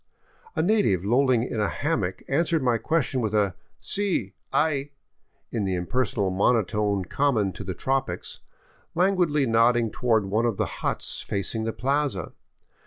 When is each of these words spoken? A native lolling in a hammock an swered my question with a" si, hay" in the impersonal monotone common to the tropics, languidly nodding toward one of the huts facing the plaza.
A 0.55 0.63
native 0.63 1.05
lolling 1.05 1.43
in 1.43 1.59
a 1.59 1.67
hammock 1.69 2.23
an 2.27 2.39
swered 2.43 2.61
my 2.63 2.79
question 2.79 3.21
with 3.21 3.35
a" 3.35 3.53
si, 3.91 4.33
hay" 4.51 4.93
in 5.51 5.63
the 5.63 5.75
impersonal 5.75 6.31
monotone 6.31 7.05
common 7.05 7.51
to 7.53 7.63
the 7.63 7.75
tropics, 7.75 8.39
languidly 8.95 9.45
nodding 9.45 9.91
toward 9.91 10.25
one 10.25 10.47
of 10.47 10.57
the 10.57 10.65
huts 10.81 11.21
facing 11.21 11.65
the 11.65 11.71
plaza. 11.71 12.31